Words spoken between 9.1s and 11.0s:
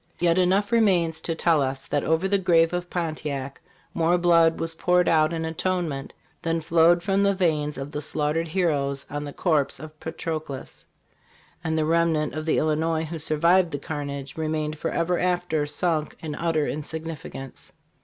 on the corpse of Patroclus;